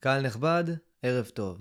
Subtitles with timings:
[0.00, 0.64] קהל נכבד,
[1.02, 1.58] ערב טוב.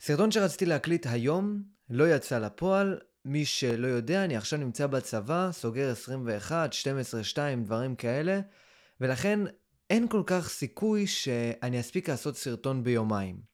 [0.00, 2.98] סרטון שרציתי להקליט היום לא יצא לפועל.
[3.24, 8.40] מי שלא יודע, אני עכשיו נמצא בצבא, סוגר 21, 12, 2, דברים כאלה,
[9.00, 9.40] ולכן
[9.90, 13.52] אין כל כך סיכוי שאני אספיק לעשות סרטון ביומיים.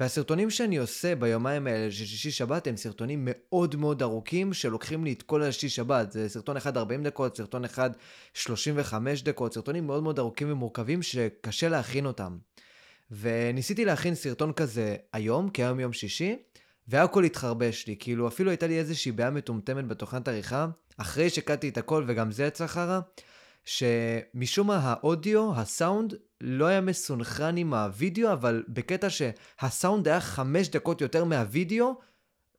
[0.00, 5.12] והסרטונים שאני עושה ביומיים האלה של שישי שבת הם סרטונים מאוד מאוד ארוכים שלוקחים לי
[5.12, 6.12] את כל השישי שבת.
[6.12, 7.90] זה סרטון אחד 40 דקות, סרטון אחד
[8.34, 12.38] 35 דקות, סרטונים מאוד מאוד ארוכים ומורכבים שקשה להכין אותם.
[13.20, 16.36] וניסיתי להכין סרטון כזה היום, כי היום יום שישי,
[16.88, 20.66] והכל התחרבש לי, כאילו אפילו הייתה לי איזושהי בעיה מטומטמת בתוכנת עריכה,
[20.96, 23.00] אחרי שקעתי את הכל וגם זה יצא חרא,
[23.64, 31.00] שמשום מה האודיו, הסאונד, לא היה מסונכרן עם הווידאו, אבל בקטע שהסאונד היה חמש דקות
[31.00, 31.94] יותר מהווידאו,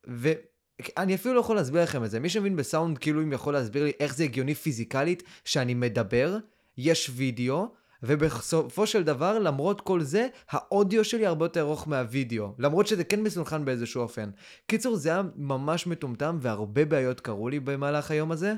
[0.04, 2.20] ואני אפילו לא יכול להסביר לכם את זה.
[2.20, 6.36] מי שמבין בסאונד, כאילו אם יכול להסביר לי איך זה הגיוני פיזיקלית שאני מדבר,
[6.78, 7.74] יש וידאו,
[8.06, 12.54] ובסופו של דבר, למרות כל זה, האודיו שלי הרבה יותר ארוך מהווידאו.
[12.58, 14.30] למרות שזה כן מסונכן באיזשהו אופן.
[14.66, 18.54] קיצור, זה היה ממש מטומטם, והרבה בעיות קרו לי במהלך היום הזה,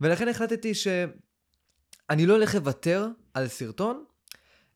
[0.00, 4.04] ולכן החלטתי שאני לא הולך לוותר על סרטון,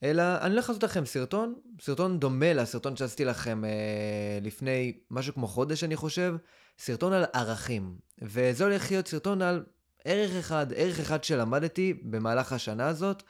[0.03, 5.49] אלא אני הולך לעשות לכם סרטון, סרטון דומה לסרטון שעשיתי לכם אה, לפני משהו כמו
[5.49, 6.35] חודש, אני חושב,
[6.79, 7.95] סרטון על ערכים.
[8.23, 9.65] וזה הולך להיות סרטון על
[10.05, 13.23] ערך אחד, ערך אחד שלמדתי במהלך השנה הזאת.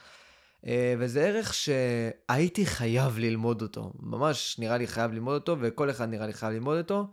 [0.67, 3.93] אה, וזה ערך שהייתי חייב ללמוד אותו.
[4.01, 7.07] ממש נראה לי חייב ללמוד אותו, וכל אחד נראה לי חייב ללמוד אותו,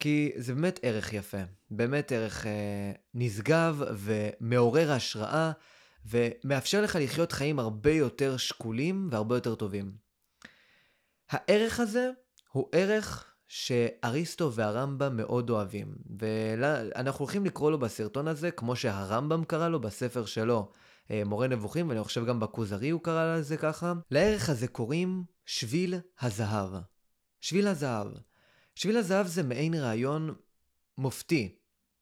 [0.00, 1.42] כי זה באמת ערך יפה.
[1.70, 5.52] באמת ערך אה, נשגב ומעורר השראה,
[6.06, 9.92] ומאפשר לך לחיות חיים הרבה יותר שקולים והרבה יותר טובים.
[11.30, 12.10] הערך הזה
[12.52, 19.68] הוא ערך שאריסטו והרמב"ם מאוד אוהבים, ואנחנו הולכים לקרוא לו בסרטון הזה, כמו שהרמב"ם קרא
[19.68, 20.72] לו בספר שלו,
[21.10, 23.92] מורה נבוכים, ואני חושב גם בכוזרי הוא קרא לזה ככה.
[24.10, 26.70] לערך הזה קוראים שביל הזהב.
[27.40, 28.06] שביל הזהב.
[28.74, 30.34] שביל הזהב זה מעין רעיון
[30.98, 31.56] מופתי,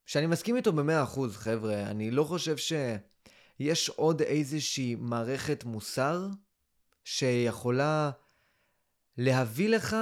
[0.07, 1.83] שאני מסכים איתו במאה אחוז, חבר'ה.
[1.83, 6.29] אני לא חושב שיש עוד איזושהי מערכת מוסר
[7.05, 8.11] שיכולה
[9.19, 9.97] להביא לך,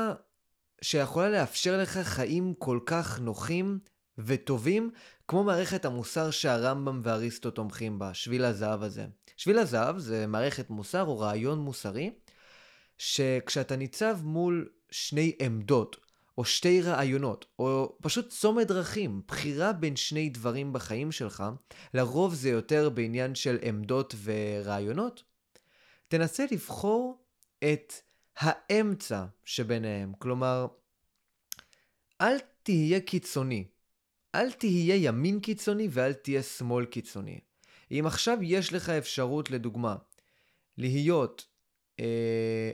[0.83, 3.79] שיכולה לאפשר לך חיים כל כך נוחים
[4.19, 4.91] וטובים,
[5.29, 9.07] כמו מערכת המוסר שהרמב"ם ואריסטו תומכים בה, שביל הזהב הזה.
[9.37, 12.11] שביל הזהב זה מערכת מוסר או רעיון מוסרי,
[12.99, 15.97] שכשאתה ניצב מול שני עמדות,
[16.39, 21.45] או שתי רעיונות, או פשוט צומת דרכים, בחירה בין שני דברים בחיים שלך,
[21.95, 25.23] לרוב זה יותר בעניין של עמדות ורעיונות,
[26.09, 27.25] תנסה לבחור
[27.59, 27.93] את
[28.37, 30.13] האמצע שביניהם.
[30.19, 30.67] כלומר,
[32.21, 33.65] אל תהיה קיצוני.
[34.35, 37.41] אל תהיה ימין קיצוני ואל תהיה שמאל קיצוני.
[37.91, 39.97] אם עכשיו יש לך אפשרות, לדוגמה,
[40.79, 41.47] להיות,
[42.01, 42.71] אה,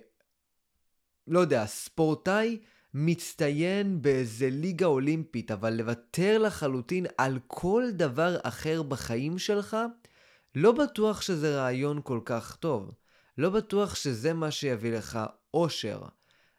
[1.27, 2.59] לא יודע, ספורטאי
[2.95, 9.77] מצטיין באיזה ליגה אולימפית, אבל לוותר לחלוטין על כל דבר אחר בחיים שלך,
[10.55, 12.91] לא בטוח שזה רעיון כל כך טוב.
[13.39, 15.19] לא בטוח שזה מה שיביא לך
[15.55, 16.03] אושר.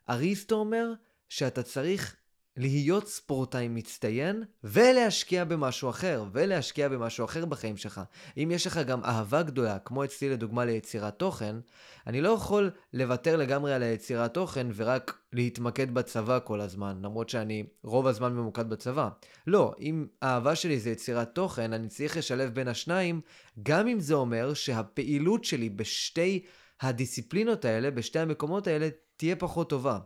[0.10, 0.94] אריסטו אומר
[1.30, 2.16] שאתה צריך
[2.58, 8.02] להיות ספורטאי מצטיין ולהשקיע במשהו אחר, ולהשקיע במשהו אחר בחיים שלך.
[8.38, 11.56] אם יש לך גם אהבה גדולה, כמו אצלי לדוגמה ליצירת תוכן,
[12.08, 17.64] אני לא יכול לוותר לגמרי על היצירת תוכן ורק להתמקד בצבא כל הזמן, למרות שאני
[17.84, 19.10] רוב הזמן ממוקד בצבא.
[19.48, 23.22] לא, אם האהבה שלי זה יצירת תוכן, אני צריך לשלב בין השניים,
[23.64, 26.46] גם אם זה אומר שהפעילות שלי בשתי
[26.82, 30.00] הדיסציפלינות האלה, בשתי המקומות האלה, תהיה פחות טובה.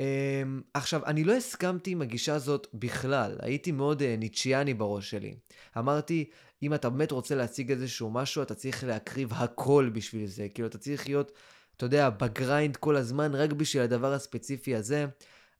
[0.00, 5.36] Um, עכשיו, אני לא הסכמתי עם הגישה הזאת בכלל, הייתי מאוד uh, ניטשיאני בראש שלי.
[5.78, 6.30] אמרתי,
[6.62, 10.48] אם אתה באמת רוצה להציג איזשהו משהו, אתה צריך להקריב הכל בשביל זה.
[10.54, 11.32] כאילו, אתה צריך להיות,
[11.76, 15.06] אתה יודע, ב grind כל הזמן, רק בשביל הדבר הספציפי הזה.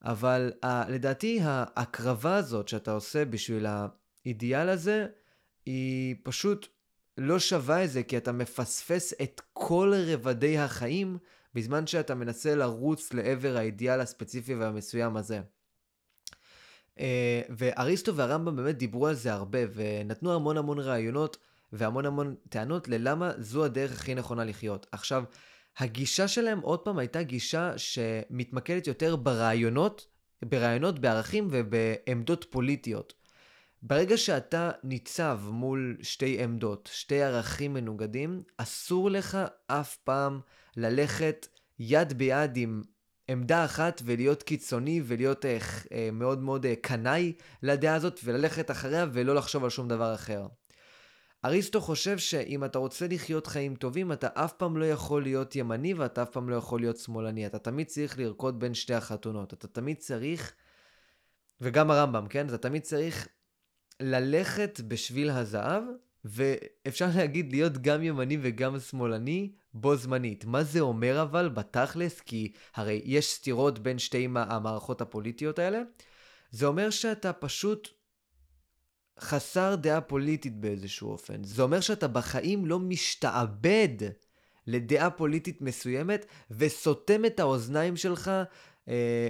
[0.02, 5.06] אבל uh, לדעתי, ההקרבה הזאת שאתה עושה בשביל האידיאל הזה,
[5.66, 6.66] היא פשוט
[7.18, 11.18] לא שווה את זה, כי אתה מפספס את כל רבדי החיים
[11.54, 15.40] בזמן שאתה מנסה לרוץ לעבר האידיאל הספציפי והמסוים הזה.
[17.00, 21.36] אה, ואריסטו והרמב"ם באמת דיברו על זה הרבה, ונתנו המון המון רעיונות
[21.72, 24.86] והמון המון טענות ללמה זו הדרך הכי נכונה לחיות.
[24.92, 25.24] עכשיו,
[25.78, 30.06] הגישה שלהם עוד פעם הייתה גישה שמתמקדת יותר ברעיונות,
[30.44, 33.14] ברעיונות, בערכים ובעמדות פוליטיות.
[33.86, 40.40] ברגע שאתה ניצב מול שתי עמדות, שתי ערכים מנוגדים, אסור לך אף פעם
[40.76, 41.46] ללכת
[41.78, 42.82] יד ביד עם
[43.28, 45.58] עמדה אחת ולהיות קיצוני ולהיות אה,
[45.92, 47.32] אה, מאוד מאוד אה, קנאי
[47.62, 50.46] לדעה הזאת וללכת אחריה ולא לחשוב על שום דבר אחר.
[51.44, 55.94] אריסטו חושב שאם אתה רוצה לחיות חיים טובים, אתה אף פעם לא יכול להיות ימני
[55.94, 57.46] ואתה אף פעם לא יכול להיות שמאלני.
[57.46, 59.52] אתה תמיד צריך לרקוד בין שתי החתונות.
[59.52, 60.52] אתה תמיד צריך,
[61.60, 62.48] וגם הרמב"ם, כן?
[62.48, 63.28] אתה תמיד צריך
[64.00, 65.82] ללכת בשביל הזהב,
[66.24, 70.44] ואפשר להגיד להיות גם ימני וגם שמאלני בו זמנית.
[70.44, 72.20] מה זה אומר אבל בתכלס?
[72.20, 75.82] כי הרי יש סתירות בין שתי המערכות הפוליטיות האלה.
[76.50, 77.88] זה אומר שאתה פשוט
[79.20, 81.44] חסר דעה פוליטית באיזשהו אופן.
[81.44, 83.96] זה אומר שאתה בחיים לא משתעבד
[84.66, 88.30] לדעה פוליטית מסוימת וסותם את האוזניים שלך
[88.88, 89.28] אה,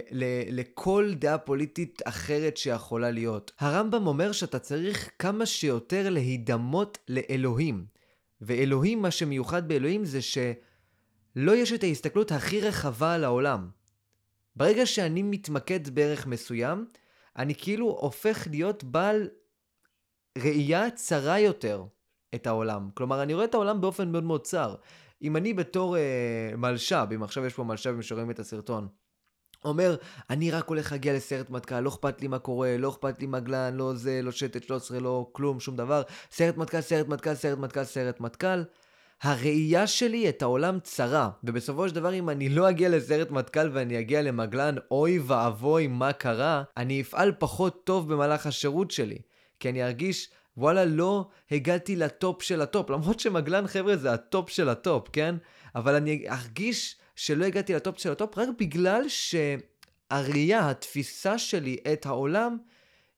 [0.50, 3.52] לכל דעה פוליטית אחרת שיכולה להיות.
[3.58, 7.86] הרמב"ם אומר שאתה צריך כמה שיותר להידמות לאלוהים.
[8.40, 13.68] ואלוהים, מה שמיוחד באלוהים זה שלא יש את ההסתכלות הכי רחבה על העולם.
[14.56, 16.86] ברגע שאני מתמקד בערך מסוים,
[17.36, 19.28] אני כאילו הופך להיות בעל
[20.38, 21.84] ראייה צרה יותר
[22.34, 22.90] את העולם.
[22.94, 24.74] כלומר, אני רואה את העולם באופן מאוד מאוד צר.
[25.22, 28.88] אם אני בתור אה, מלש"ב, אם עכשיו יש פה מלש"בים שרואים את הסרטון,
[29.64, 29.96] אומר,
[30.30, 33.74] אני רק הולך להגיע לסרט מטכ"ל, לא אכפת לי מה קורה, לא אכפת לי מגלן,
[33.74, 36.02] לא זה, לא שטת 13, לא כלום, שום דבר.
[36.30, 38.62] סרט מטכ"ל, סרט מטכ"ל, סרט מטכ"ל, סרט מטכ"ל.
[39.22, 43.98] הראייה שלי את העולם צרה, ובסופו של דבר אם אני לא אגיע לסרט מטכ"ל ואני
[43.98, 49.18] אגיע למגלן, אוי ואבוי מה קרה, אני אפעל פחות טוב במהלך השירות שלי.
[49.60, 54.12] כי אני ארגיש, וואלה, לא הגעתי ל top של ה top, למרות שמגלן, חבר'ה, זה
[54.12, 55.34] ה top של ה top, כן?
[55.74, 61.76] אבל אני ארגיש שלא הגעתי ל top של ה top רק בגלל שהראייה, התפיסה שלי
[61.92, 62.56] את העולם,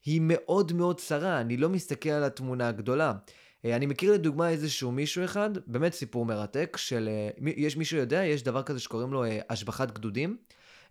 [0.05, 3.13] היא מאוד מאוד צרה, אני לא מסתכל על התמונה הגדולה.
[3.65, 7.09] אה, אני מכיר לדוגמה איזשהו מישהו אחד, באמת סיפור מרתק, של...
[7.09, 10.37] אה, יש מישהו יודע, יש דבר כזה שקוראים לו אה, השבחת גדודים.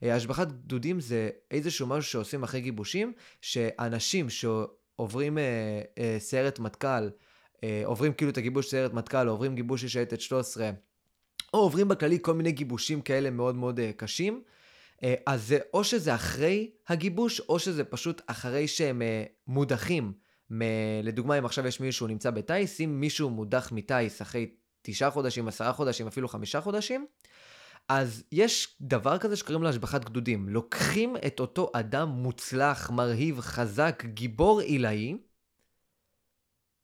[0.02, 5.38] השבחת גדודים זה איזשהו משהו שעושים אחרי גיבושים, שאנשים שעוברים
[6.20, 7.10] סיירת מטכ"ל,
[7.86, 10.72] עוברים כאילו את הגיבוש סיירת מטכ"ל, עוברים גיבוש של שייטת 13,
[11.56, 14.44] או עוברים בכללי כל מיני גיבושים כאלה מאוד מאוד uh, קשים.
[14.96, 20.14] Uh, אז זה או שזה אחרי הגיבוש, או שזה פשוט אחרי שהם uh, מודחים.
[20.50, 25.48] מ- לדוגמה, אם עכשיו יש מישהו נמצא בטיס, אם מישהו מודח מטיס אחרי תשעה חודשים,
[25.48, 27.06] עשרה חודשים, אפילו חמישה חודשים,
[27.90, 30.50] אז יש דבר כזה שקוראים לו השבחת גדודים.
[30.50, 35.18] לוקחים את אותו אדם מוצלח, מרהיב, חזק, גיבור עילאי,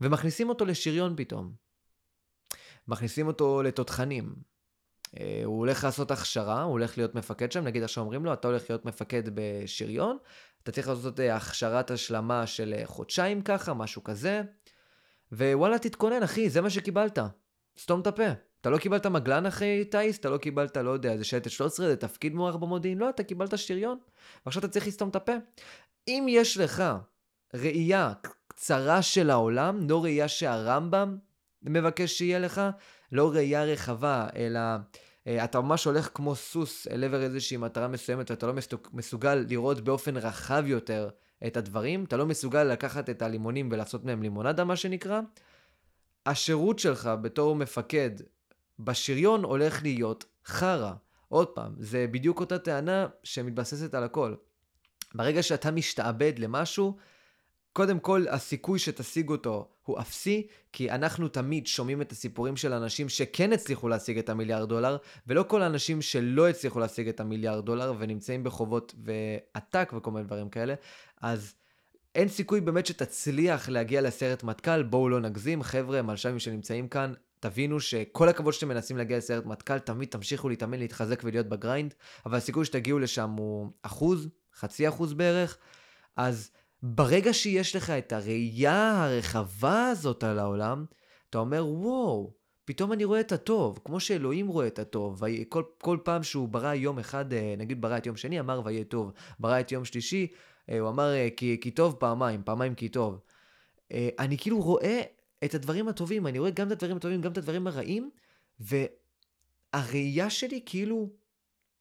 [0.01, 1.53] ומכניסים אותו לשריון פתאום.
[2.87, 4.50] מכניסים אותו לתותחנים.
[5.19, 8.47] אה, הוא הולך לעשות הכשרה, הוא הולך להיות מפקד שם, נגיד עכשיו אומרים לו, אתה
[8.47, 10.17] הולך להיות מפקד בשריון,
[10.63, 14.41] אתה צריך לעשות אה, הכשרת השלמה של אה, חודשיים ככה, משהו כזה,
[15.31, 17.19] ווואלה, תתכונן, אחי, זה מה שקיבלת.
[17.77, 18.27] סתום את הפה.
[18.61, 21.95] אתה לא קיבלת מגלן אחרי טייס, אתה לא קיבלת, לא יודע, זה שייטת 13, זה
[21.95, 23.97] תפקיד מוערך במודיעין, לא, אתה קיבלת שריון,
[24.45, 25.31] ועכשיו אתה צריך לסתום את הפה.
[26.07, 26.83] אם יש לך
[27.53, 28.13] ראייה
[28.47, 31.17] קצרה של העולם, לא ראייה שהרמב"ם
[31.63, 32.61] מבקש שיהיה לך,
[33.11, 34.59] לא ראייה רחבה, אלא
[35.27, 38.53] אה, אתה ממש הולך כמו סוס אל עבר איזושהי מטרה מסוימת, ואתה לא
[38.93, 41.09] מסוגל לראות באופן רחב יותר
[41.47, 45.21] את הדברים, אתה לא מסוגל לקחת את הלימונים ולעשות מהם לימונדה, מה שנקרא.
[46.25, 48.11] השירות שלך בתור מפקד
[48.79, 50.93] בשריון הולך להיות חרא.
[51.29, 54.35] עוד פעם, זה בדיוק אותה טענה שמתבססת על הכל.
[55.15, 56.97] ברגע שאתה משתעבד למשהו,
[57.73, 63.09] קודם כל, הסיכוי שתשיג אותו הוא אפסי, כי אנחנו תמיד שומעים את הסיפורים של אנשים
[63.09, 64.97] שכן הצליחו להשיג את המיליארד דולר,
[65.27, 70.49] ולא כל האנשים שלא הצליחו להשיג את המיליארד דולר ונמצאים בחובות ועתק וכל מיני דברים
[70.49, 70.73] כאלה,
[71.21, 71.53] אז
[72.15, 77.79] אין סיכוי באמת שתצליח להגיע לסרט מטכ"ל, בואו לא נגזים, חבר'ה, מלש"בים שנמצאים כאן, תבינו
[77.79, 81.93] שכל הכבוד שאתם מנסים להגיע לסיירת מטכ"ל, תמיד תמשיכו להתאמן, להתחזק ולהיות ב grind,
[82.25, 85.57] אבל הסיכוי שתגיעו לשם הוא אחוז, חצי אחוז בערך,
[86.15, 86.51] אז...
[86.83, 90.85] ברגע שיש לך את הראייה הרחבה הזאת על העולם,
[91.29, 92.33] אתה אומר, וואו,
[92.65, 95.21] פתאום אני רואה את הטוב, כמו שאלוהים רואה את הטוב.
[95.49, 98.83] כל, כל פעם שהוא ברא יום אחד, אה, נגיד ברא את יום שני, אמר ויהיה
[98.83, 99.11] טוב.
[99.39, 100.27] ברא את יום שלישי,
[100.69, 103.19] אה, הוא אמר אה, כי, כי טוב פעמיים, פעמיים כי טוב.
[104.19, 105.01] אני כאילו רואה
[105.43, 108.09] את הדברים הטובים, אני רואה גם את הדברים הטובים, גם את הדברים הרעים,
[108.59, 111.09] והראייה שלי כאילו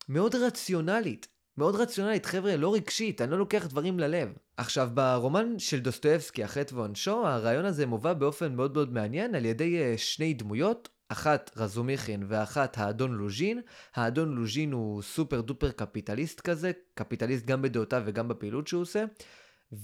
[0.08, 1.28] מאוד רציונלית.
[1.58, 4.28] מאוד רציונלית, חבר'ה, לא רגשית, אני לא לוקח דברים ללב.
[4.56, 9.94] עכשיו, ברומן של דוסטויבסקי, החטא ועונשו, הרעיון הזה מובא באופן מאוד מאוד מעניין על ידי
[9.94, 13.60] uh, שני דמויות, אחת רזומיכין ואחת האדון לוז'ין.
[13.94, 19.04] האדון לוז'ין הוא super duper קפיטליסט כזה, קפיטליסט גם בדעותיו וגם בפעילות שהוא עושה,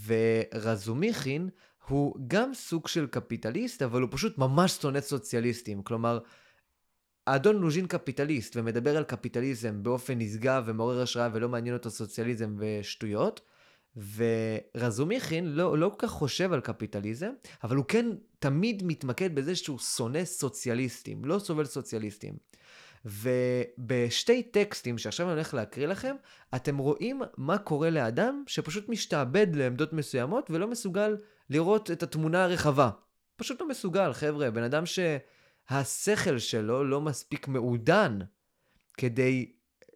[0.06, 1.48] ורזומיכין
[1.88, 5.82] הוא גם סוג של קפיטליסט, אבל הוא פשוט ממש שונא סוציאליסטים.
[5.82, 6.18] כלומר,
[7.26, 13.40] האדון לוז'ין קפיטליסט ומדבר על קפיטליזם באופן נשגב ומעורר השראה ולא מעניין אותו סוציאליזם ושטויות,
[14.76, 17.30] ורזומיכין לא, לא כל כך חושב על קפיטליזם,
[17.64, 18.06] אבל הוא כן
[18.38, 22.34] תמיד מתמקד בזה שהוא שונא סוציאליסטים, לא סובל סוציאליסטים.
[23.04, 26.16] ובשתי טקסטים שעכשיו אני הולך להקריא לכם,
[26.54, 31.16] אתם רואים מה קורה לאדם שפשוט משתעבד לעמדות מסוימות ולא מסוגל
[31.50, 32.90] לראות את התמונה הרחבה.
[33.36, 34.50] פשוט לא מסוגל, חבר'ה.
[34.50, 34.86] בן אדם
[35.70, 38.18] שהשכל שלו לא מספיק מעודן
[38.98, 39.52] כדי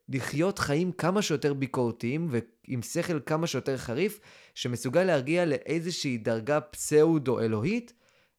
[0.09, 4.21] לחיות חיים כמה שיותר ביקורתיים ועם שכל כמה שיותר חריף,
[4.55, 7.93] שמסוגל להרגיע לאיזושהי דרגה פסאודו-אלוהית,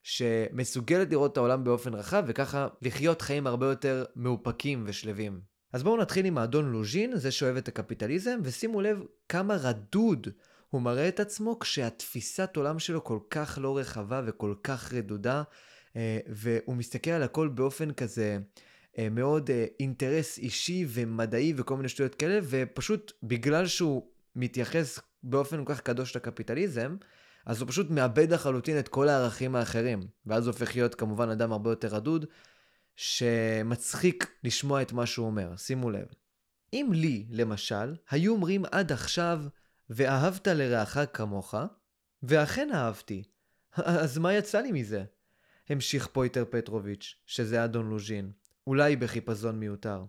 [0.04, 5.42] שמסוגלת לראות את העולם באופן רחב, וככה לחיות חיים הרבה יותר מאופקים ושלווים.
[5.74, 10.28] אז בואו נתחיל עם האדון לוז'ין, זה שאוהב את הקפיטליזם, ושימו לב כמה רדוד
[10.70, 15.44] הוא מראה את עצמו כשהתפיסת עולם שלו כל כך לא רחבה וכל כך רדודה,
[16.28, 18.40] והוא מסתכל על הכל באופן כזה
[18.98, 25.66] אה, מאוד אה, אינטרס אישי ומדעי וכל מיני שטויות כאלה, ופשוט בגלל שהוא מתייחס באופן
[25.66, 26.96] כל כך קדוש לקפיטליזם,
[27.46, 30.08] אז הוא פשוט מאבד לחלוטין את כל הערכים האחרים.
[30.26, 32.26] ואז הוא הופך להיות כמובן אדם הרבה יותר רדוד,
[32.96, 35.58] שמצחיק לשמוע את מה שהוא אומר.
[35.58, 36.06] שימו לב.
[36.74, 39.44] אם לי, למשל, היו אומרים עד עכשיו,
[39.90, 41.56] ואהבת לרעך כמוך,
[42.24, 43.24] ואכן אהבתי,
[43.76, 45.04] אז מה יצא לי מזה?
[45.72, 48.32] המשיך פויטר פטרוביץ', שזה אדון לוז'ין,
[48.68, 50.04] אולי בחיפזון מיותר.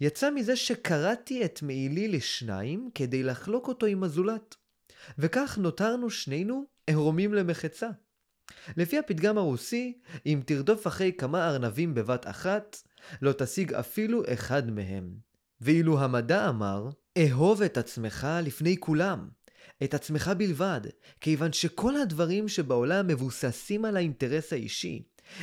[0.00, 4.56] יצא מזה שקראתי את מעילי לשניים כדי לחלוק אותו עם הזולת.
[5.18, 7.88] וכך נותרנו שנינו ערומים למחצה.
[8.76, 12.82] לפי הפתגם הרוסי, אם תרדוף אחרי כמה ארנבים בבת אחת,
[13.22, 15.14] לא תשיג אפילו אחד מהם.
[15.60, 19.28] ואילו המדע אמר, אהוב את עצמך לפני כולם,
[19.84, 20.80] את עצמך בלבד,
[21.20, 25.02] כיוון שכל הדברים שבעולם מבוססים על האינטרס האישי.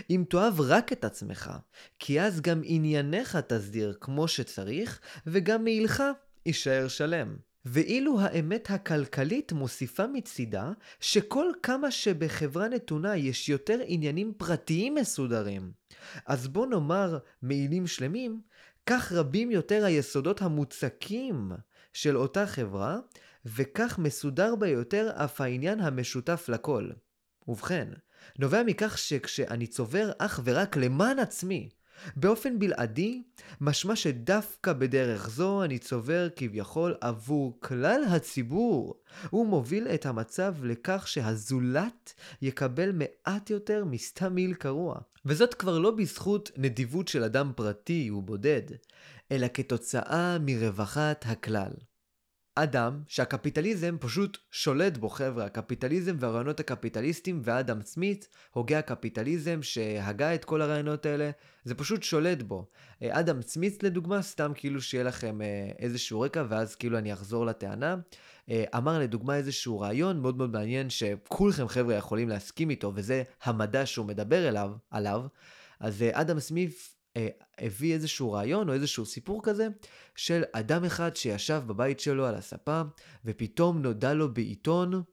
[0.10, 1.52] אם תאהב רק את עצמך,
[2.00, 6.04] כי אז גם ענייניך תסדיר כמו שצריך, וגם מעילך
[6.46, 7.36] יישאר שלם.
[7.66, 15.72] ואילו האמת הכלכלית מוסיפה מצידה שכל כמה שבחברה נתונה יש יותר עניינים פרטיים מסודרים,
[16.26, 18.42] אז בוא נאמר מעילים שלמים,
[18.86, 21.52] כך רבים יותר היסודות המוצקים
[21.94, 23.00] של אותה חברה,
[23.46, 26.90] וכך מסודר ביותר אף העניין המשותף לכל.
[27.48, 27.88] ובכן,
[28.40, 31.70] נובע מכך שכשאני צובר אך ורק למען עצמי,
[32.16, 33.24] באופן בלעדי,
[33.62, 39.02] משמע שדווקא בדרך זו אני צובר כביכול עבור כלל הציבור.
[39.30, 45.00] הוא מוביל את המצב לכך שהזולת יקבל מעט יותר מסתם מיל קרוע.
[45.26, 48.62] וזאת כבר לא בזכות נדיבות של אדם פרטי ובודד,
[49.32, 51.72] אלא כתוצאה מרווחת הכלל.
[52.64, 60.46] אדם שהקפיטליזם פשוט שולט בו חבר'ה, הקפיטליזם והרעיונות הקפיטליסטיים ואדם סמית, הוגה הקפיטליזם שהגה את
[60.46, 61.32] כל הרעיונות האלה,
[61.64, 62.68] זה פשוט שולט בו.
[63.02, 67.46] אה, אדם סמית לדוגמה, סתם כאילו שיהיה לכם אה, איזשהו רקע ואז כאילו אני אחזור
[67.46, 67.96] לטענה,
[68.50, 73.86] אה, אמר לדוגמה איזשהו רעיון מאוד מאוד מעניין שכולכם חבר'ה יכולים להסכים איתו וזה המדע
[73.86, 75.22] שהוא מדבר אליו, עליו.
[75.80, 76.99] אז אדם סמית
[77.58, 79.68] הביא איזשהו רעיון או איזשהו סיפור כזה
[80.16, 82.82] של אדם אחד שישב בבית שלו על הספה
[83.26, 85.04] ופתאום נודע לו בעיתון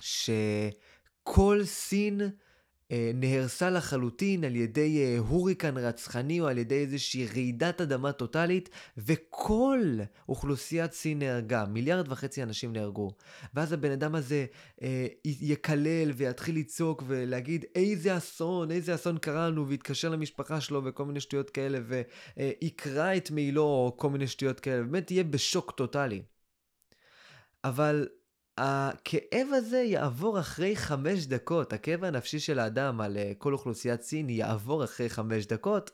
[0.00, 2.26] שכל סין אה,
[3.14, 8.68] נהרסה לחלוטין על ידי אה, הוריקן רצחני או על ידי איזושהי רעידת אדמה טוטאלית,
[8.98, 9.80] וכל
[10.28, 13.10] אוכלוסיית סין נהרגה, מיליארד וחצי אנשים נהרגו.
[13.54, 14.46] ואז הבן אדם הזה
[14.82, 21.04] אה, יקלל ויתחיל לצעוק ולהגיד איזה אסון, איזה אסון קרה לנו, ויתקשר למשפחה שלו וכל
[21.04, 26.22] מיני שטויות כאלה, ויקרא את מעילו או כל מיני שטויות כאלה, באמת יהיה בשוק טוטאלי.
[27.64, 28.08] אבל
[28.62, 34.30] הכאב הזה יעבור אחרי חמש דקות, הכאב הנפשי של האדם על אה, כל אוכלוסיית סין
[34.30, 35.90] יעבור אחרי חמש דקות,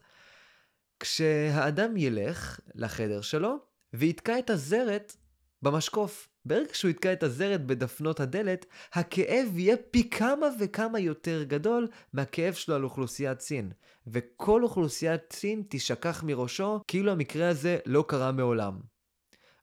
[1.00, 3.56] כשהאדם ילך לחדר שלו
[3.94, 5.16] ויתקע את הזרת
[5.62, 6.28] במשקוף.
[6.44, 12.54] ברגע שהוא יתקע את הזרת בדפנות הדלת, הכאב יהיה פי כמה וכמה יותר גדול מהכאב
[12.54, 13.73] שלו על אוכלוסיית סין.
[14.06, 18.95] וכל אוכלוסיית סין תשכח מראשו כאילו המקרה הזה לא קרה מעולם.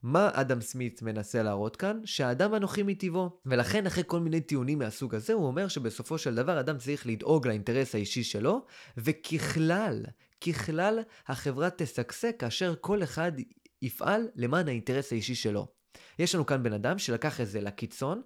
[0.03, 1.99] מה אדם סמית מנסה להראות כאן?
[2.05, 3.29] שהאדם אנוכי מטבעו.
[3.45, 7.47] ולכן אחרי כל מיני טיעונים מהסוג הזה, הוא אומר שבסופו של דבר אדם צריך לדאוג
[7.47, 8.65] לאינטרס האישי שלו,
[8.97, 10.03] וככלל,
[10.41, 13.31] ככלל החברה תשגשג כאשר כל אחד
[13.81, 15.67] יפעל למען האינטרס האישי שלו.
[16.19, 18.21] יש לנו כאן בן אדם שלקח את זה לקיצון,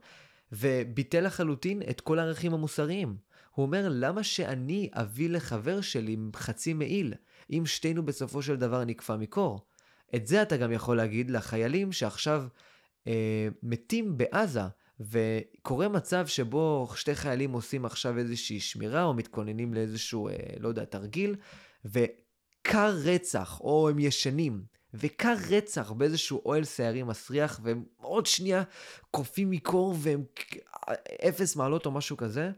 [0.51, 3.17] וביטל לחלוטין את כל הערכים המוסריים.
[3.51, 7.13] הוא אומר, למה שאני אביא לחבר שלי חצי מעיל,
[7.51, 9.67] אם שתינו בסופו של דבר נקפא מקור?
[10.15, 12.43] את זה אתה גם יכול להגיד לחיילים שעכשיו
[13.07, 14.61] אה, מתים בעזה,
[14.99, 20.85] וקורה מצב שבו שתי חיילים עושים עכשיו איזושהי שמירה, או מתכוננים לאיזשהו, אה, לא יודע,
[20.85, 21.35] תרגיל,
[21.85, 28.63] וקר רצח, או הם ישנים, וקר רצח באיזשהו אוהל סיירים מסריח, והם עוד שנייה
[29.11, 30.23] קופאים מקור והם
[31.27, 32.51] אפס מעלות או משהו כזה,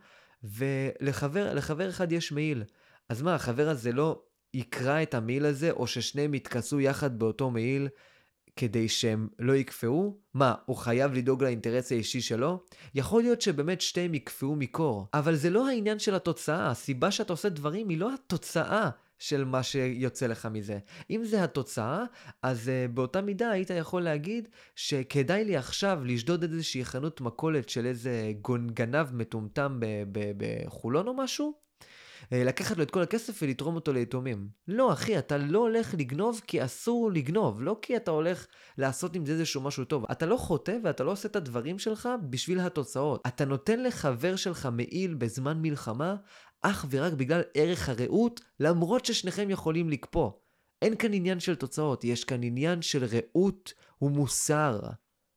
[0.43, 2.63] ולחבר אחד יש מעיל.
[3.09, 4.21] אז מה, החבר הזה לא
[4.53, 7.87] יקרא את המעיל הזה, או ששניהם יתכסו יחד באותו מעיל
[8.55, 10.17] כדי שהם לא יקפאו?
[10.33, 12.63] מה, הוא חייב לדאוג לאינטרס האישי שלו?
[12.95, 16.71] יכול להיות שבאמת שתיהם יקפאו מקור, אבל זה לא העניין של התוצאה.
[16.71, 18.89] הסיבה שאתה עושה דברים היא לא התוצאה
[19.19, 20.79] של מה שיוצא לך מזה.
[21.09, 22.03] אם זה התוצאה,
[22.43, 27.85] אז uh, באותה מידה היית יכול להגיד שכדאי לי עכשיו לשדוד איזושהי חנות מכולת של
[27.85, 28.31] איזה
[28.73, 29.79] גנב מטומטם
[30.37, 31.68] בחולון או משהו,
[32.31, 34.47] לקחת לו את כל הכסף ולתרום אותו ליתומים.
[34.67, 39.25] לא, אחי, אתה לא הולך לגנוב כי אסור לגנוב, לא כי אתה הולך לעשות עם
[39.25, 40.05] זה איזשהו משהו טוב.
[40.11, 43.21] אתה לא חוטא ואתה לא עושה את הדברים שלך בשביל התוצאות.
[43.27, 46.15] אתה נותן לחבר שלך מעיל בזמן מלחמה,
[46.61, 50.31] אך ורק בגלל ערך הרעות, למרות ששניכם יכולים לקפוא.
[50.81, 54.79] אין כאן עניין של תוצאות, יש כאן עניין של רעות ומוסר.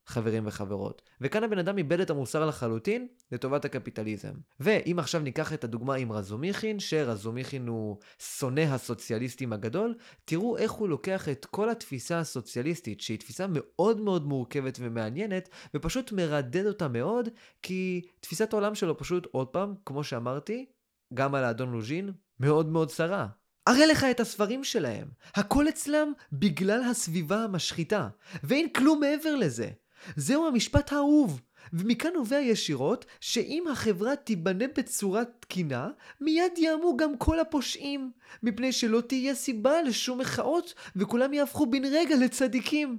[0.07, 1.03] חברים וחברות.
[1.21, 4.33] וכאן הבן אדם איבד את המוסר לחלוטין לטובת הקפיטליזם.
[4.61, 9.95] ואם עכשיו ניקח את הדוגמה עם רזומיכין, שרזומיכין הוא שונא הסוציאליסטים הגדול,
[10.25, 16.13] תראו איך הוא לוקח את כל התפיסה הסוציאליסטית, שהיא תפיסה מאוד מאוד מורכבת ומעניינת, ופשוט
[16.13, 17.29] מרדד אותה מאוד,
[17.63, 20.67] כי תפיסת העולם שלו פשוט, עוד פעם, כמו שאמרתי,
[21.15, 23.27] גם על האדון לוז'ין, מאוד מאוד צרה.
[23.69, 25.09] אראה לך את הספרים שלהם.
[25.35, 28.09] הכל אצלם בגלל הסביבה המשחיתה.
[28.45, 29.71] ואין כלום מעבר לזה.
[30.17, 31.41] זהו המשפט האהוב.
[31.73, 35.89] ומכאן נובע ישירות שאם החברה תיבנה בצורה תקינה,
[36.21, 38.11] מיד יעמו גם כל הפושעים,
[38.43, 42.99] מפני שלא תהיה סיבה לשום מחאות, וכולם יהפכו בן רגע לצדיקים.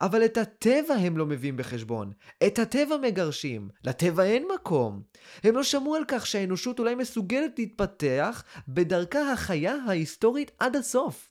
[0.00, 2.12] אבל את הטבע הם לא מביאים בחשבון.
[2.46, 3.68] את הטבע מגרשים.
[3.84, 5.02] לטבע אין מקום.
[5.44, 11.30] הם לא שמעו על כך שהאנושות אולי מסוגלת להתפתח בדרכה החיה ההיסטורית עד הסוף.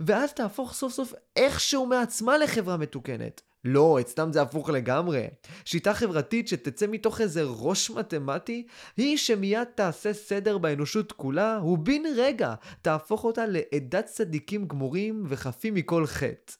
[0.00, 3.42] ואז תהפוך סוף סוף איכשהו מעצמה לחברה מתוקנת.
[3.64, 5.26] לא, אצלם זה הפוך לגמרי.
[5.64, 12.54] שיטה חברתית שתצא מתוך איזה ראש מתמטי, היא שמיד תעשה סדר באנושות כולה, ובן רגע
[12.82, 16.52] תהפוך אותה לעדת צדיקים גמורים וחפים מכל חטא.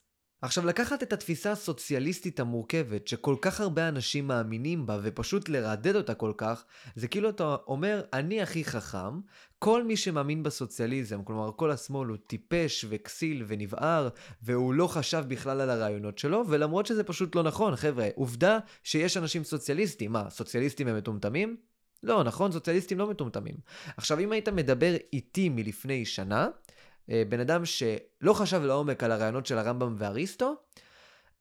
[0.43, 6.15] עכשיו לקחת את התפיסה הסוציאליסטית המורכבת שכל כך הרבה אנשים מאמינים בה ופשוט לרדד אותה
[6.15, 6.65] כל כך,
[6.97, 9.21] זה כאילו אתה אומר אני הכי חכם,
[9.59, 14.09] כל מי שמאמין בסוציאליזם, כלומר כל השמאל הוא טיפש וכסיל ונבער
[14.43, 19.17] והוא לא חשב בכלל על הרעיונות שלו ולמרות שזה פשוט לא נכון חבר'ה, עובדה שיש
[19.17, 21.57] אנשים סוציאליסטים, מה סוציאליסטים הם מטומטמים?
[22.03, 23.55] לא, נכון, סוציאליסטים לא מטומטמים.
[23.97, 26.49] עכשיו, אם היית מדבר איתי מלפני שנה,
[27.09, 30.55] בן אדם שלא חשב לעומק על הרעיונות של הרמב"ם ואריסטו,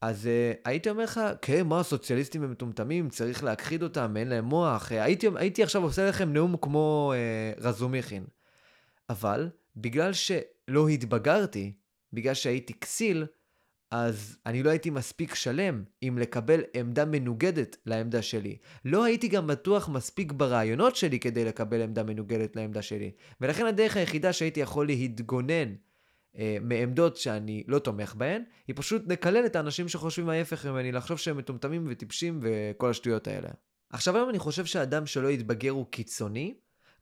[0.01, 4.45] אז uh, הייתי אומר לך, כן, מה, הסוציאליסטים הם מטומטמים, צריך להכחיד אותם, אין להם
[4.45, 4.91] מוח.
[4.91, 8.25] Uh, הייתי, הייתי עכשיו עושה לכם נאום כמו uh, רזומיכין.
[9.09, 11.73] אבל, בגלל שלא התבגרתי,
[12.13, 13.25] בגלל שהייתי כסיל,
[13.91, 18.57] אז אני לא הייתי מספיק שלם עם לקבל עמדה מנוגדת לעמדה שלי.
[18.85, 23.11] לא הייתי גם בטוח מספיק ברעיונות שלי כדי לקבל עמדה מנוגדת לעמדה שלי.
[23.41, 25.73] ולכן הדרך היחידה שהייתי יכול להתגונן
[26.37, 31.17] אה, מעמדות שאני לא תומך בהן, היא פשוט לקלל את האנשים שחושבים ההפך ממני, לחשוב
[31.17, 33.49] שהם מטומטמים וטיפשים וכל השטויות האלה.
[33.89, 36.53] עכשיו היום אני חושב שאדם שלא יתבגר הוא קיצוני,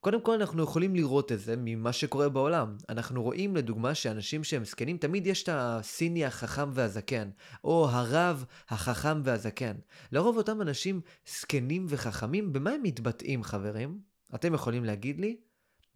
[0.08, 2.78] קודם כל אנחנו יכולים לראות את זה ממה שקורה בעולם.
[2.90, 7.30] אנחנו רואים לדוגמה שאנשים שהם זקנים, תמיד יש את הסיני החכם והזקן,
[7.64, 9.74] או הרב החכם והזקן.
[10.12, 11.02] לרוב אותם אנשים
[11.40, 14.00] זקנים וחכמים, במה הם מתבטאים חברים?
[14.36, 15.38] אתם יכולים להגיד לי?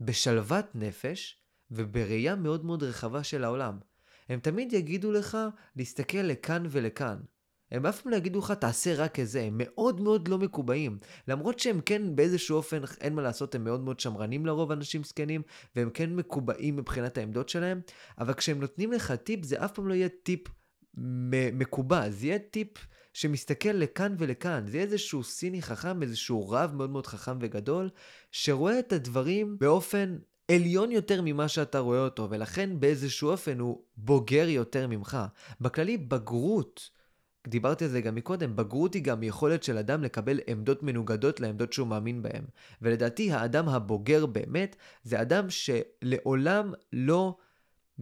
[0.01, 1.37] בשלוות נפש
[1.71, 3.79] ובראייה מאוד מאוד רחבה של העולם.
[4.29, 5.37] הם תמיד יגידו לך
[5.75, 7.17] להסתכל לכאן ולכאן.
[7.71, 10.97] הם אף פעם לא יגידו לך תעשה רק את זה, הם מאוד מאוד לא מקובעים.
[11.27, 15.41] למרות שהם כן באיזשהו אופן, אין מה לעשות, הם מאוד מאוד שמרנים לרוב אנשים זקנים,
[15.75, 17.81] והם כן מקובעים מבחינת העמדות שלהם,
[18.19, 20.41] אבל כשהם נותנים לך טיפ, זה אף פעם לא יהיה טיפ
[21.53, 22.67] מקובע, זה יהיה טיפ
[23.13, 27.89] שמסתכל לכאן ולכאן, זה יהיה איזשהו סיני חכם, איזשהו רב מאוד מאוד חכם וגדול,
[28.31, 30.17] שרואה את הדברים באופן
[30.51, 35.17] עליון יותר ממה שאתה רואה אותו, ולכן באיזשהו אופן הוא בוגר יותר ממך.
[35.61, 36.89] בכללי, בגרות
[37.47, 41.73] דיברתי על זה גם מקודם, בגרות היא גם יכולת של אדם לקבל עמדות מנוגדות לעמדות
[41.73, 42.43] שהוא מאמין בהן.
[42.81, 47.35] ולדעתי האדם הבוגר באמת, זה אדם שלעולם לא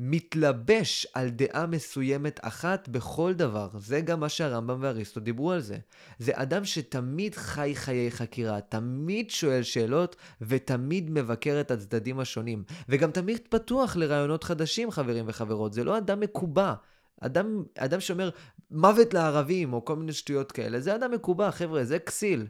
[0.02, 3.70] מתלבש על דעה מסוימת אחת בכל דבר.
[3.78, 5.78] זה גם מה שהרמב"ם ואריסטו דיברו על זה.
[6.20, 12.64] זה אדם שתמיד חי חיי חקירה, תמיד שואל שאלות ותמיד מבקר את הצדדים השונים.
[12.90, 15.74] וגם תמיד פתוח לרעיונות חדשים, חברים וחברות.
[15.74, 16.74] זה לא אדם מקובע.
[17.20, 18.30] אדם, אדם שאומר
[18.72, 22.48] מוות לערבים או כל מיני שטויות כאלה, זה אדם מקובע, חבר'ה, זה כסיל.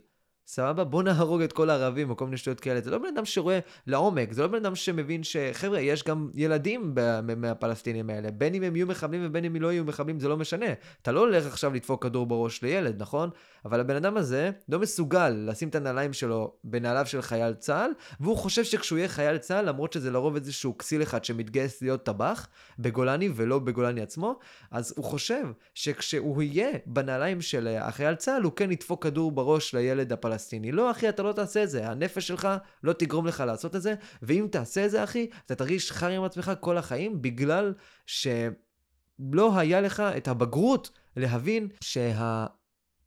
[0.51, 0.83] סבבה?
[0.83, 2.81] בוא נהרוג את כל הערבים או כל מיני שטויות כאלה.
[2.81, 6.95] זה לא בן אדם שרואה לעומק, זה לא בן אדם שמבין שחבר'ה, יש גם ילדים
[7.38, 8.31] מהפלסטינים האלה.
[8.31, 10.65] בין אם הם יהיו מחבלים ובין אם הם לא יהיו מחבלים, זה לא משנה.
[11.01, 13.29] אתה לא הולך עכשיו לדפוק כדור בראש לילד, נכון?
[13.65, 18.38] אבל הבן אדם הזה לא מסוגל לשים את הנעליים שלו בנעליו של חייל צה"ל, והוא
[18.38, 22.47] חושב שכשהוא יהיה חייל צה"ל, למרות שזה לרוב איזשהו כסיל אחד שמתגייס להיות טבח
[22.79, 24.39] בגולני ולא בגולני עצמו,
[24.71, 30.13] אז הוא חושב שכשהוא יהיה בנעליים של החייל צה"ל, הוא כן ידפוק כדור בראש לילד
[30.13, 30.38] הפלסטיני.
[30.71, 31.89] לא, אחי, אתה לא תעשה את זה.
[31.89, 32.47] הנפש שלך
[32.84, 36.23] לא תגרום לך לעשות את זה, ואם תעשה את זה, אחי, אתה תרגיש חר עם
[36.23, 37.73] עצמך כל החיים, בגלל
[38.06, 42.45] שלא היה לך את הבגרות להבין שה...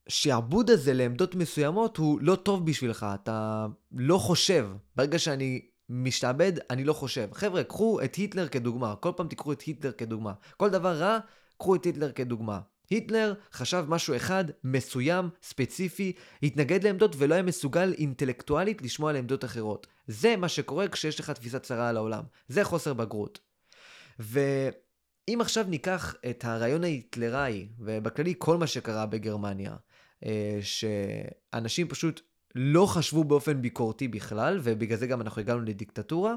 [0.08, 4.68] שהשעבוד הזה לעמדות מסוימות הוא לא טוב בשבילך, אתה לא חושב.
[4.96, 7.28] ברגע שאני משתעבד, אני לא חושב.
[7.32, 8.94] חבר'ה, קחו את היטלר כדוגמה.
[8.96, 10.32] כל פעם תיקחו את היטלר כדוגמה.
[10.56, 11.18] כל דבר רע,
[11.58, 12.60] קחו את היטלר כדוגמה.
[12.92, 19.44] היטלר חשב משהו אחד, מסוים, ספציפי, התנגד לעמדות ולא היה מסוגל אינטלקטואלית לשמוע על עמדות
[19.44, 19.86] אחרות.
[20.06, 22.22] זה מה שקורה כשיש לך תפיסת צרה על העולם.
[22.48, 23.38] זה חוסר בגרות.
[24.18, 29.76] ואם עכשיו ניקח את הרעיון ההיטלראי, ובכללי כל מה שקרה בגרמניה,
[30.24, 32.20] אה, שאנשים פשוט
[32.54, 36.34] לא חשבו באופן ביקורתי בכלל, ובגלל זה גם אנחנו הגענו לדיקטטורה,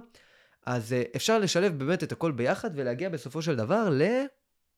[0.66, 4.04] אז אה, אפשר לשלב באמת את הכל ביחד ולהגיע בסופו של דבר ל...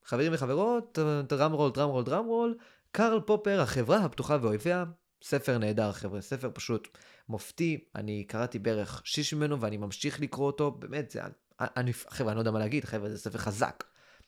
[0.08, 2.56] חברים וחברות, דרם רול, דרם רול, דרם רול,
[2.92, 4.86] קרל פופר, החברה הפתוחה ואויביה,
[5.24, 6.88] ספר נהדר חבר'ה, ספר פשוט
[7.30, 11.22] מופתי, אני קראתי בערך שיש ממנו ואני ממשיך לקרוא אותו, באמת, זה,
[11.60, 13.84] אני, חבר'ה, אני לא יודע מה להגיד, חבר'ה, זה ספר חזק,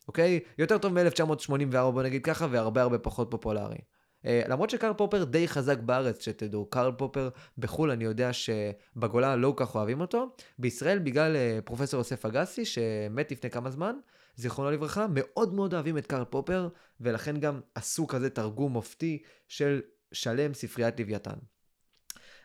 [0.07, 0.39] אוקיי?
[0.57, 3.77] יותר טוב מ-1984 בוא נגיד ככה, והרבה הרבה פחות פופולרי.
[4.23, 9.53] Uh, למרות שקרל פופר די חזק בארץ, שתדעו, קרל פופר בחו"ל, אני יודע שבגולה לא
[9.57, 10.35] כל כך אוהבים אותו.
[10.59, 13.95] בישראל, בגלל uh, פרופסור יוסף אגסי, שמת לפני כמה זמן,
[14.35, 19.81] זיכרונו לברכה, מאוד מאוד אוהבים את קרל פופר, ולכן גם עשו כזה תרגום מופתי של
[20.11, 21.35] שלם ספריית לוויתן.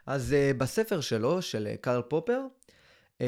[0.06, 2.40] אז uh, בספר שלו, של uh, קרל פופר,
[3.18, 3.22] uh,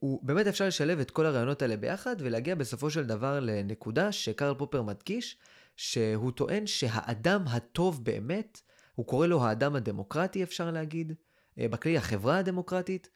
[0.00, 4.54] הוא באמת אפשר לשלב את כל הרעיונות האלה ביחד, ולהגיע בסופו של דבר לנקודה שקרל
[4.54, 5.38] פופר מדגיש,
[5.76, 8.60] שהוא טוען שהאדם הטוב באמת,
[8.94, 11.12] הוא קורא לו האדם הדמוקרטי אפשר להגיד,
[11.56, 13.08] בכלי החברה הדמוקרטית,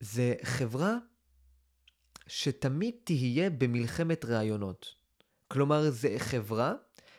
[0.00, 0.96] זה חברה
[2.26, 4.94] שתמיד תהיה במלחמת רעיונות.
[5.48, 6.74] כלומר, זה חברה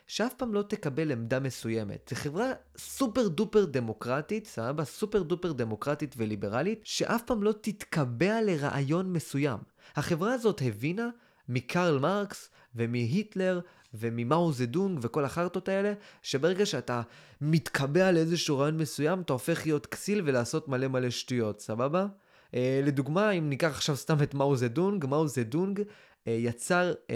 [0.06, 2.06] שאף פעם לא תקבל עמדה מסוימת.
[2.10, 4.84] זו חברה super duper דמוקרטית, סבבה?
[4.84, 9.58] super duper דמוקרטית וליברלית, שאף פעם לא תתקבע לרעיון מסוים.
[9.96, 11.08] החברה הזאת הבינה
[11.48, 13.60] מקרל מרקס ומהיטלר
[13.94, 17.02] וממאו זדונג וכל החרטות האלה, שברגע שאתה
[17.40, 22.06] מתקבע לאיזשהו רעיון מסוים, אתה הופך להיות כסיל ולעשות מלא מלא שטויות, סבבה?
[22.54, 25.84] Uh, לדוגמה, אם ניקח עכשיו סתם את מאו זדונג, מאו זדונג uh,
[26.26, 27.10] יצר uh,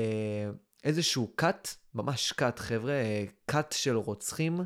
[0.85, 2.95] איזשהו כת, ממש כת, חבר'ה,
[3.47, 4.61] כת של רוצחים,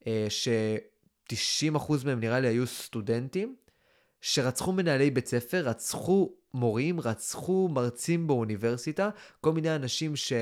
[0.00, 3.56] uh, ש-90% מהם נראה לי היו סטודנטים,
[4.20, 10.32] שרצחו מנהלי בית ספר, רצחו מורים, רצחו מרצים באוניברסיטה, כל מיני אנשים ש...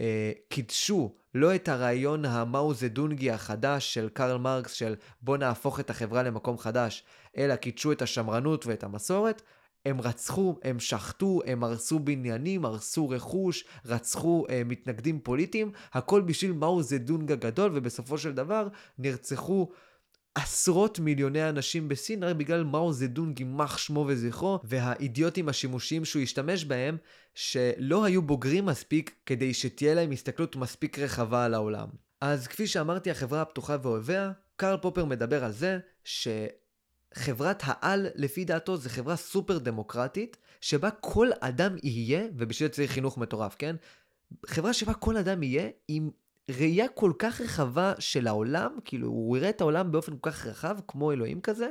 [0.00, 5.90] אה, קידשו לא את הרעיון המאו זדונגי החדש של קרל מרקס של בוא נהפוך את
[5.90, 7.04] החברה למקום חדש,
[7.36, 9.42] אלא קידשו את השמרנות ואת המסורת,
[9.84, 16.52] הם רצחו, הם שחטו, הם הרסו בניינים, הרסו רכוש, רצחו אה, מתנגדים פוליטיים, הכל בשביל
[16.52, 19.68] מאו זדונג הגדול, ובסופו של דבר נרצחו
[20.34, 26.64] עשרות מיליוני אנשים בסין רק בגלל מאו זדונג יימח שמו וזכרו והאידיוטים השימושיים שהוא השתמש
[26.64, 26.96] בהם
[27.34, 31.88] שלא היו בוגרים מספיק כדי שתהיה להם הסתכלות מספיק רחבה על העולם.
[32.20, 38.76] אז כפי שאמרתי החברה הפתוחה ואוהביה, קרל פופר מדבר על זה שחברת העל לפי דעתו
[38.76, 43.76] זה חברה סופר דמוקרטית שבה כל אדם יהיה, ובשביל זה צריך חינוך מטורף, כן?
[44.46, 46.10] חברה שבה כל אדם יהיה עם
[46.58, 50.78] ראייה כל כך רחבה של העולם, כאילו הוא יראה את העולם באופן כל כך רחב,
[50.88, 51.70] כמו אלוהים כזה,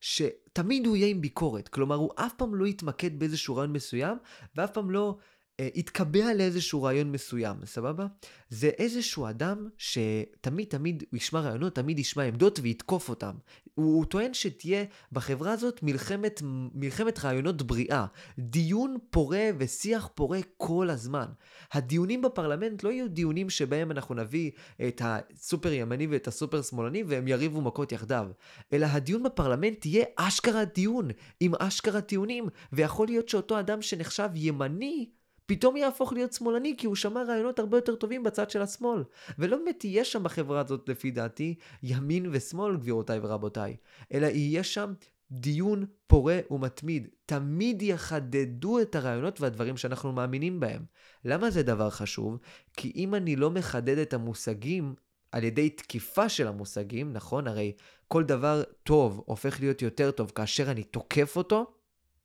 [0.00, 1.68] שתמיד הוא יהיה עם ביקורת.
[1.68, 4.18] כלומר, הוא אף פעם לא יתמקד באיזשהו רעיון מסוים,
[4.56, 5.16] ואף פעם לא
[5.60, 8.06] אה, יתקבע לאיזשהו רעיון מסוים, סבבה?
[8.50, 13.34] זה איזשהו אדם שתמיד תמיד הוא ישמע רעיונות, תמיד ישמע עמדות ויתקוף אותם.
[13.74, 16.42] הוא, הוא טוען שתהיה בחברה הזאת מלחמת,
[16.74, 18.06] מלחמת רעיונות בריאה.
[18.38, 21.26] דיון פורה ושיח פורה כל הזמן.
[21.72, 24.50] הדיונים בפרלמנט לא יהיו דיונים שבהם אנחנו נביא
[24.88, 28.26] את הסופר ימני ואת הסופר שמאלני והם יריבו מכות יחדיו.
[28.72, 31.08] אלא הדיון בפרלמנט תהיה אשכרה דיון,
[31.40, 35.06] עם אשכרה טיעונים, ויכול להיות שאותו אדם שנחשב ימני,
[35.48, 39.04] פתאום יהפוך להיות שמאלני כי הוא שמע רעיונות הרבה יותר טובים בצד של השמאל.
[39.38, 43.76] ולא באמת יהיה שם בחברה הזאת לפי דעתי ימין ושמאל גבירותיי ורבותיי,
[44.12, 44.92] אלא יהיה שם
[45.30, 47.08] דיון פורה ומתמיד.
[47.26, 50.84] תמיד יחדדו את הרעיונות והדברים שאנחנו מאמינים בהם.
[51.24, 52.38] למה זה דבר חשוב?
[52.76, 54.94] כי אם אני לא מחדד את המושגים
[55.32, 57.46] על ידי תקיפה של המושגים, נכון?
[57.46, 57.72] הרי
[58.08, 61.77] כל דבר טוב הופך להיות יותר טוב כאשר אני תוקף אותו,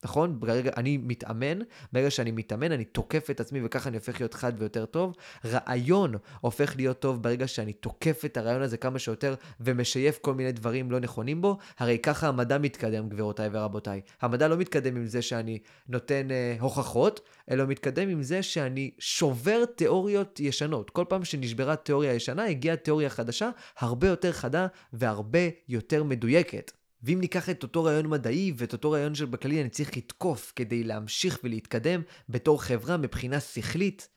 [0.03, 0.39] נכון?
[0.39, 1.59] ברגע, אני מתאמן,
[1.93, 5.15] ברגע שאני מתאמן אני תוקף את עצמי וככה אני הופך להיות חד ויותר טוב.
[5.45, 10.51] רעיון הופך להיות טוב ברגע שאני תוקף את הרעיון הזה כמה שיותר ומשייף כל מיני
[10.51, 11.57] דברים לא נכונים בו.
[11.79, 14.01] הרי ככה המדע מתקדם, גבירותיי ורבותיי.
[14.21, 19.65] המדע לא מתקדם עם זה שאני נותן אה, הוכחות, אלא מתקדם עם זה שאני שובר
[19.65, 20.89] תיאוריות ישנות.
[20.89, 25.39] כל פעם שנשברה תיאוריה ישנה, הגיעה תיאוריה חדשה, הרבה יותר חדה והרבה
[25.69, 26.71] יותר מדויקת.
[27.03, 30.83] ואם ניקח את אותו רעיון מדעי ואת אותו רעיון של בכללי אני צריך לתקוף כדי
[30.83, 34.09] להמשיך ולהתקדם בתור חברה מבחינה שכלית,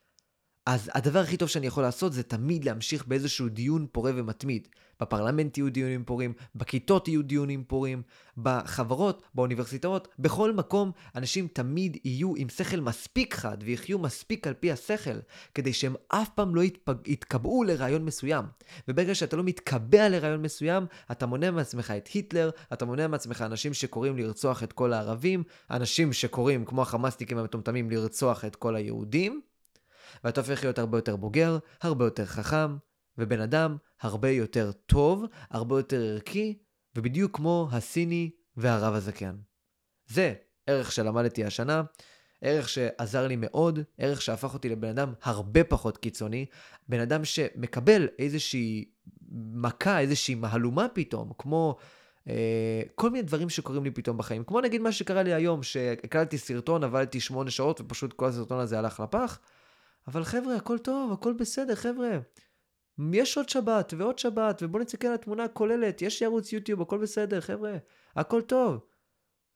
[0.66, 4.68] אז הדבר הכי טוב שאני יכול לעשות זה תמיד להמשיך באיזשהו דיון פורה ומתמיד.
[5.00, 8.02] בפרלמנט יהיו דיונים פורים, בכיתות יהיו דיונים פורים,
[8.38, 14.72] בחברות, באוניברסיטאות, בכל מקום אנשים תמיד יהיו עם שכל מספיק חד ויחיו מספיק על פי
[14.72, 15.18] השכל,
[15.54, 16.94] כדי שהם אף פעם לא יתפג...
[17.06, 18.44] יתקבעו לרעיון מסוים.
[18.88, 23.74] וברגע שאתה לא מתקבע לרעיון מסוים, אתה מונע מעצמך את היטלר, אתה מונע מעצמך אנשים
[23.74, 29.40] שקוראים לרצוח את כל הערבים, אנשים שקוראים, כמו החמאסניקים המטומטמים, לרצוח את כל היהודים.
[30.24, 32.76] ואתה הופך להיות הרבה יותר בוגר, הרבה יותר חכם,
[33.18, 36.58] ובן אדם הרבה יותר טוב, הרבה יותר ערכי,
[36.96, 39.36] ובדיוק כמו הסיני והרב הזקן.
[40.06, 40.34] זה
[40.66, 41.82] ערך שלמדתי השנה,
[42.40, 46.46] ערך שעזר לי מאוד, ערך שהפך אותי לבן אדם הרבה פחות קיצוני,
[46.88, 48.90] בן אדם שמקבל איזושהי
[49.32, 51.76] מכה, איזושהי מהלומה פתאום, כמו
[52.28, 54.44] אה, כל מיני דברים שקורים לי פתאום בחיים.
[54.44, 58.78] כמו נגיד מה שקרה לי היום, שהקלטתי סרטון, עבדתי שמונה שעות ופשוט כל הסרטון הזה
[58.78, 59.38] הלך לפח.
[60.08, 62.18] אבל חבר'ה, הכל טוב, הכל בסדר, חבר'ה.
[63.12, 67.40] יש עוד שבת ועוד שבת, ובואו נסתכל על התמונה הכוללת, יש ערוץ יוטיוב, הכל בסדר,
[67.40, 67.76] חבר'ה,
[68.16, 68.80] הכל טוב.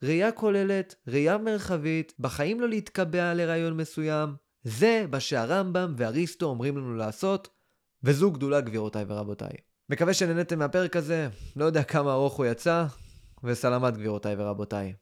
[0.03, 6.95] ראייה כוללת, ראייה מרחבית, בחיים לא להתקבע לרעיון מסוים, זה מה שהרמב"ם ואריסטו אומרים לנו
[6.95, 7.49] לעשות,
[8.03, 9.53] וזו גדולה גבירותיי ורבותיי.
[9.89, 12.87] מקווה שנהנתם מהפרק הזה, לא יודע כמה ארוך הוא יצא,
[13.45, 14.95] וסלמת גבירותיי ורבותיי.